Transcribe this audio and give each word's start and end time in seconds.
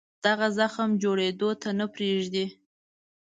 دغه 0.25 0.47
زخم 0.57 0.89
جوړېدو 1.03 1.49
ته 1.61 1.69
نه 1.79 1.85
پرېږدي. 1.93 2.45